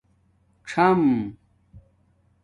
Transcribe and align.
څم 0.67 0.97